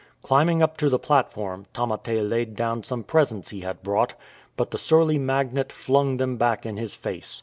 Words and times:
Climbing 0.23 0.63
up 0.63 0.77
to 0.77 0.89
the 0.89 0.97
platform, 0.97 1.67
Tamate 1.75 2.27
laid 2.27 2.55
down 2.55 2.81
some 2.81 3.03
presents 3.03 3.51
he 3.51 3.59
had 3.59 3.83
brought, 3.83 4.15
but 4.57 4.71
the 4.71 4.79
surly 4.79 5.19
magnate 5.19 5.71
flung 5.71 6.17
them 6.17 6.37
back 6.37 6.65
in 6.65 6.75
his 6.77 6.95
face. 6.95 7.39